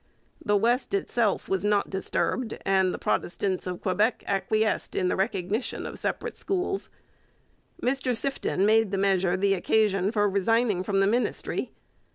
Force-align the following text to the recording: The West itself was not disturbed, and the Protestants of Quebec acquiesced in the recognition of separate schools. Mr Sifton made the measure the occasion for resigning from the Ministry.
The 0.43 0.57
West 0.57 0.95
itself 0.95 1.47
was 1.47 1.63
not 1.63 1.91
disturbed, 1.91 2.57
and 2.65 2.91
the 2.91 2.97
Protestants 2.97 3.67
of 3.67 3.81
Quebec 3.81 4.23
acquiesced 4.25 4.95
in 4.95 5.09
the 5.09 5.15
recognition 5.15 5.85
of 5.85 5.99
separate 5.99 6.35
schools. 6.35 6.89
Mr 7.83 8.17
Sifton 8.17 8.65
made 8.65 8.89
the 8.89 8.97
measure 8.97 9.37
the 9.37 9.53
occasion 9.53 10.11
for 10.11 10.27
resigning 10.27 10.81
from 10.81 11.01
the 11.01 11.05
Ministry. 11.07 11.71